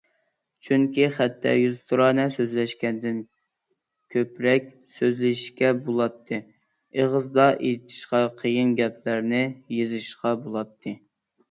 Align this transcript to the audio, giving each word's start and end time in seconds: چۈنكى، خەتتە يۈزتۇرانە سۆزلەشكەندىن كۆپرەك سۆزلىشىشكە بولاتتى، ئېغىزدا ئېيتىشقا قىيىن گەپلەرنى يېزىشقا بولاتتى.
چۈنكى، 0.67 1.03
خەتتە 1.17 1.51
يۈزتۇرانە 1.57 2.25
سۆزلەشكەندىن 2.37 3.19
كۆپرەك 4.15 4.73
سۆزلىشىشكە 5.01 5.71
بولاتتى، 5.85 6.41
ئېغىزدا 6.99 7.47
ئېيتىشقا 7.53 8.25
قىيىن 8.43 8.75
گەپلەرنى 8.83 9.45
يېزىشقا 9.79 10.37
بولاتتى. 10.49 10.99